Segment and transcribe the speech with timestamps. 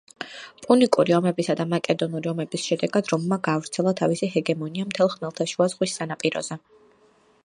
[0.67, 6.59] პუნიკური ომებისა და მაკედონური ომების შედეგად რომმა გაავრცელა თავისი ჰეგემონია მთელ ხმელთაშუა ზღვის სანაპიროზე.